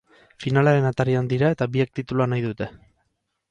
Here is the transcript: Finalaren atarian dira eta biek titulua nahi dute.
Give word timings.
Finalaren 0.45 0.87
atarian 0.91 1.29
dira 1.35 1.53
eta 1.57 1.69
biek 1.77 1.93
titulua 1.99 2.29
nahi 2.35 2.45
dute. 2.49 2.73